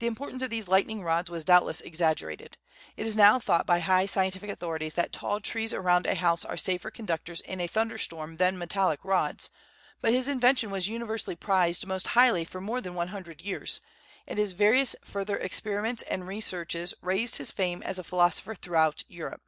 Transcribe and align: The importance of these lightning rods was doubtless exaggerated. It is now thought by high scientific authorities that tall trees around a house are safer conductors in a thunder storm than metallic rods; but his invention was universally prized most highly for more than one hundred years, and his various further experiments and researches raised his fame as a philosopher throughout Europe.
The 0.00 0.06
importance 0.06 0.42
of 0.42 0.50
these 0.50 0.68
lightning 0.68 1.02
rods 1.02 1.30
was 1.30 1.42
doubtless 1.46 1.80
exaggerated. 1.80 2.58
It 2.98 3.06
is 3.06 3.16
now 3.16 3.38
thought 3.38 3.64
by 3.64 3.78
high 3.80 4.04
scientific 4.04 4.50
authorities 4.50 4.92
that 4.92 5.10
tall 5.10 5.40
trees 5.40 5.72
around 5.72 6.06
a 6.06 6.16
house 6.16 6.44
are 6.44 6.58
safer 6.58 6.90
conductors 6.90 7.40
in 7.40 7.58
a 7.58 7.66
thunder 7.66 7.96
storm 7.96 8.36
than 8.36 8.58
metallic 8.58 9.00
rods; 9.02 9.48
but 10.02 10.12
his 10.12 10.28
invention 10.28 10.70
was 10.70 10.88
universally 10.90 11.34
prized 11.34 11.86
most 11.86 12.08
highly 12.08 12.44
for 12.44 12.60
more 12.60 12.82
than 12.82 12.92
one 12.94 13.08
hundred 13.08 13.40
years, 13.40 13.80
and 14.26 14.38
his 14.38 14.52
various 14.52 14.94
further 15.02 15.38
experiments 15.38 16.02
and 16.02 16.26
researches 16.26 16.92
raised 17.00 17.36
his 17.36 17.50
fame 17.50 17.82
as 17.82 17.98
a 17.98 18.04
philosopher 18.04 18.54
throughout 18.54 19.02
Europe. 19.08 19.40